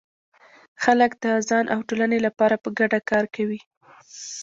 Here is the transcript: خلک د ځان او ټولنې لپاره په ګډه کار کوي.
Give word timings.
خلک 0.83 1.11
د 1.23 1.25
ځان 1.49 1.65
او 1.73 1.79
ټولنې 1.87 2.19
لپاره 2.27 2.55
په 2.63 2.69
ګډه 2.79 2.99
کار 3.09 3.25
کوي. 3.35 3.59